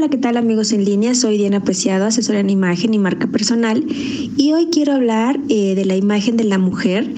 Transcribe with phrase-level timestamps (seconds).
[0.00, 1.14] Hola, ¿qué tal amigos en línea?
[1.14, 3.84] Soy Diana Preciado, asesora en imagen y marca personal
[4.34, 7.12] y hoy quiero hablar eh, de la imagen de la mujer.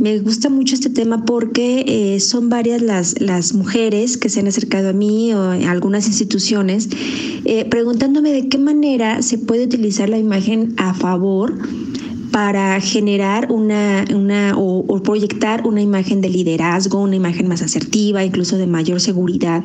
[0.00, 4.48] Me gusta mucho este tema porque eh, son varias las, las mujeres que se han
[4.48, 6.88] acercado a mí o a algunas instituciones
[7.44, 11.56] eh, preguntándome de qué manera se puede utilizar la imagen a favor
[12.36, 18.58] para generar una, una o, proyectar una imagen de liderazgo, una imagen más asertiva, incluso
[18.58, 19.64] de mayor seguridad.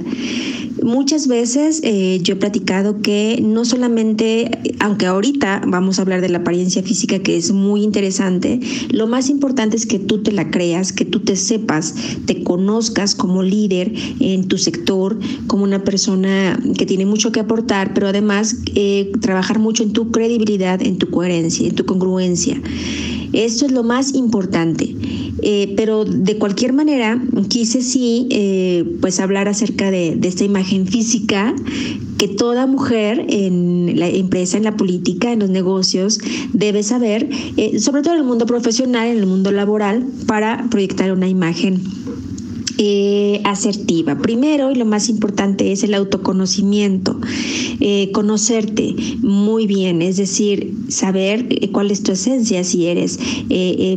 [0.81, 6.29] Muchas veces eh, yo he platicado que no solamente, aunque ahorita vamos a hablar de
[6.29, 10.49] la apariencia física que es muy interesante, lo más importante es que tú te la
[10.49, 11.93] creas, que tú te sepas,
[12.25, 13.91] te conozcas como líder
[14.21, 19.59] en tu sector, como una persona que tiene mucho que aportar, pero además eh, trabajar
[19.59, 22.60] mucho en tu credibilidad, en tu coherencia, en tu congruencia.
[23.33, 24.95] Esto es lo más importante.
[25.43, 31.55] Eh, pero de cualquier manera, quise sí eh, pues hablar acerca de, esta imagen física
[32.17, 36.19] que toda mujer en la empresa, en la política, en los negocios,
[36.53, 37.27] debe saber,
[37.57, 41.81] eh, sobre todo en el mundo profesional, en el mundo laboral, para proyectar una imagen
[42.77, 44.17] eh, asertiva.
[44.17, 47.19] Primero y lo más importante es el autoconocimiento,
[47.79, 53.19] eh, conocerte muy bien, es decir, saber eh, cuál es tu esencia, si eres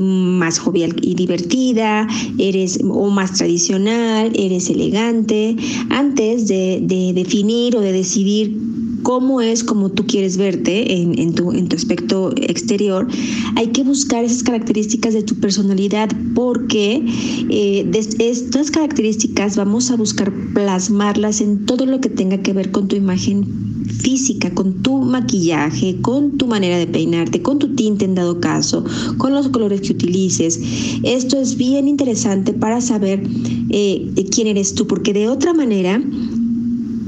[0.01, 2.07] más jovial y divertida,
[2.39, 5.57] eres o más tradicional, eres elegante,
[5.91, 8.57] antes de definir o de decidir
[9.05, 13.07] cómo es como tú quieres verte en, tu, aspecto exterior,
[13.55, 17.05] hay que buscar esas características de tu personalidad porque
[17.51, 17.89] eh,
[18.19, 22.97] estas características vamos a buscar plasmarlas en todo lo que tenga que ver con tu
[22.97, 23.65] imagen
[24.01, 28.85] física, con tu maquillaje, con tu manera de peinarte, con tu tinte en dado caso,
[29.19, 30.61] con los colores que utilices.
[31.03, 33.23] Esto es bien interesante para saber
[33.71, 36.03] eh, quién eres tú, porque de otra manera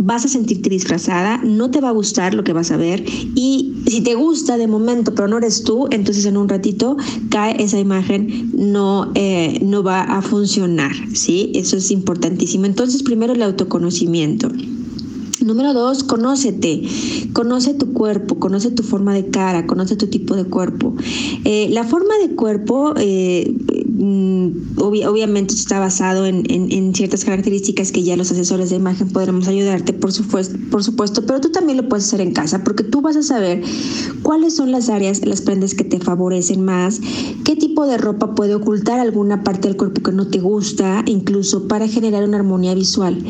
[0.06, 3.04] vas a sentirte disfrazada, no te va a gustar lo que vas a ver
[3.34, 6.96] y si te gusta de momento pero no eres tú, entonces en un ratito
[7.28, 11.50] cae esa imagen, no, eh, no va a funcionar, ¿sí?
[11.56, 12.66] Eso es importantísimo.
[12.66, 14.48] Entonces primero el autoconocimiento.
[15.45, 16.83] Número dos, conócete,
[17.33, 20.95] conoce tu cuerpo, conoce tu forma de cara, conoce tu tipo de cuerpo.
[21.45, 23.55] Eh, la forma de cuerpo eh,
[23.96, 29.92] mm, obviamente está basado en, ciertas características que ya los asesores de imagen podremos ayudarte,
[29.92, 33.17] por supuesto, por supuesto, pero tú también lo puedes hacer en casa porque tú vas
[33.17, 33.62] a saber
[34.23, 37.01] cuáles son las áreas, las prendas que te favorecen más,
[37.45, 41.68] qué tipo de ropa puede ocultar alguna parte del cuerpo que no te gusta, incluso
[41.68, 43.23] para generar una armonía visual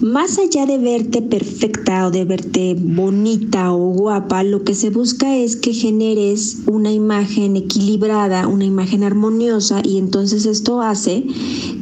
[0.00, 5.36] más allá de verte perfecta o de verte bonita o guapa, lo que se busca
[5.36, 11.24] es que generes una imagen equilibrada, una imagen armoniosa y entonces esto hace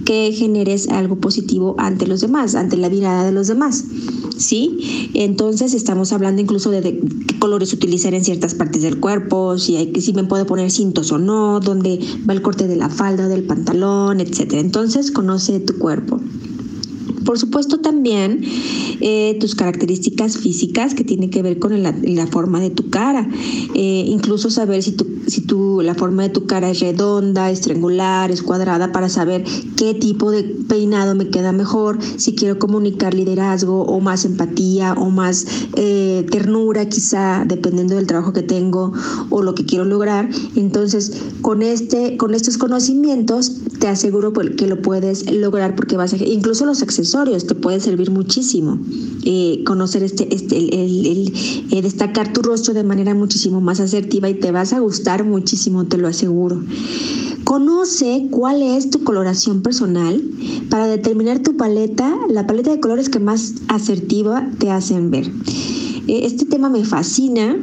[0.07, 3.85] que generes algo positivo ante los demás, ante la mirada de los demás.
[4.39, 5.11] ¿Sí?
[5.15, 9.93] Entonces estamos hablando incluso de, qué colores utilizar en ciertas partes del cuerpo, si hay
[10.01, 13.45] si me puedo poner cintos o no, dónde va el corte de la falda, del
[13.45, 14.61] pantalón, etcétera.
[14.61, 16.21] Entonces conoce tu cuerpo.
[17.25, 18.43] Por supuesto también
[19.01, 23.29] eh, tus características físicas que tienen que ver con la, forma de tu cara.
[23.75, 27.61] Eh, incluso saber si, tu, si tu, la forma de tu cara es redonda, es
[27.61, 29.45] triangular, es cuadrada, para saber
[29.77, 35.11] qué tipo de peinado me queda mejor, si quiero comunicar liderazgo o más empatía o
[35.11, 35.47] más
[35.77, 38.93] eh, ternura quizá, dependiendo del trabajo que tengo
[39.31, 40.29] o lo que quiero lograr.
[40.55, 46.17] Entonces, con, este, con estos conocimientos, te aseguro que lo puedes lograr porque vas a,
[46.17, 48.79] incluso los accesorios te puede servir muchísimo.
[49.25, 51.33] Eh, conocer este, este el,
[51.71, 55.87] eh, destacar tu rostro de manera muchísimo más asertiva y te vas a gustar muchísimo,
[55.87, 56.63] te lo aseguro.
[57.45, 60.23] Conoce cuál es tu coloración personal
[60.69, 65.31] para determinar tu paleta, la paleta de colores que más asertiva te hacen ver.
[66.09, 67.57] Eh, este tema me fascina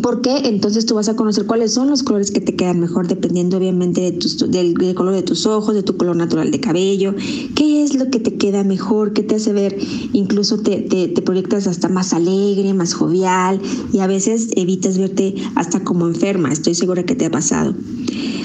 [0.00, 3.56] porque entonces tú vas a conocer cuáles son los colores que te quedan mejor dependiendo
[3.56, 4.12] obviamente de
[4.48, 7.14] del, color de tus ojos, de tu color natural de cabello,
[7.54, 9.76] qué es lo que te queda mejor, qué te hace ver,
[10.12, 13.60] incluso te, te, te proyectas hasta más alegre, más jovial
[13.92, 17.74] y a veces evitas verte hasta como enferma, estoy segura que te ha pasado.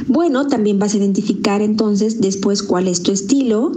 [0.08, 3.72] Bueno, también vas a identificar entonces después cuál es tu estilo.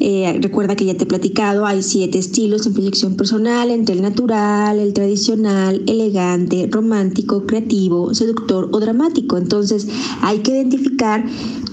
[0.00, 4.02] Eh, recuerda que ya te he platicado, hay siete estilos en proyección personal, entre el
[4.02, 9.36] natural, el tradicional, elegante, romántico, creativo, seductor o dramático.
[9.36, 9.86] Entonces
[10.22, 11.24] hay que identificar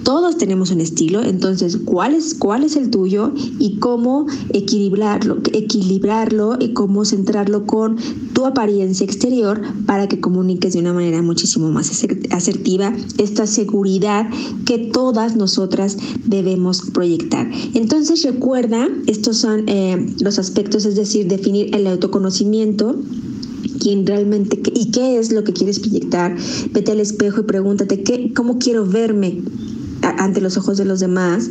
[0.04, 6.58] todos tenemos un estilo, entonces, ¿cuál es, cuál es el tuyo y cómo equilibrarlo, equilibrarlo
[6.60, 7.98] y cómo centrarlo con
[8.34, 14.30] tu apariencia exterior para que comuniques de una manera muchísimo más asertiva esta seguridad
[14.66, 17.50] que todas nosotras debemos proyectar.
[17.74, 22.96] Entonces recuerda, estos son eh, los aspectos, es decir, definir el autoconocimiento,
[23.80, 26.36] quién realmente y qué es lo que quieres proyectar.
[26.72, 29.42] Vete al espejo y pregúntate qué, cómo quiero verme
[30.24, 31.50] ante los ojos de los demás.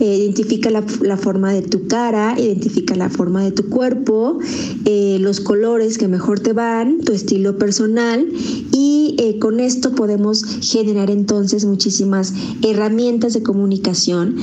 [0.00, 4.38] Eh, identifica la, forma de tu cara, identifica la forma de tu cuerpo,
[4.84, 8.28] eh, los colores que mejor te van, tu estilo personal
[8.72, 12.32] y eh, con esto podemos generar entonces muchísimas
[12.62, 14.36] herramientas de comunicación,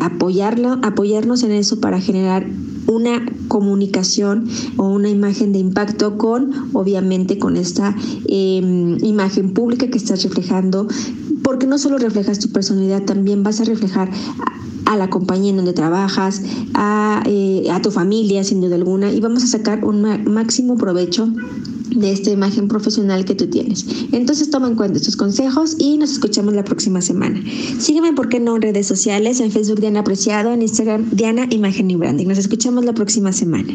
[0.00, 2.46] apoyarlo, apoyarnos en eso para generar
[2.86, 7.94] una comunicación o una imagen de impacto con, obviamente, con esta
[8.26, 10.88] em, imagen pública que estás reflejando,
[11.44, 14.10] porque no solo reflejas tu personalidad, también vas a reflejar
[14.86, 16.42] a la compañía en donde trabajas,
[16.74, 21.28] a, eh, a tu familia, sin duda alguna, y vamos a sacar un máximo provecho
[21.90, 23.86] de esta imagen profesional que tú tienes.
[24.12, 27.40] Entonces toma en cuenta estos consejos y nos escuchamos la próxima semana.
[27.78, 28.56] Sígueme, ¿por qué no?
[28.56, 32.26] En redes sociales, en Facebook Diana Apreciado, en Instagram Diana Imagen y Branding.
[32.26, 33.72] Nos escuchamos la próxima semana.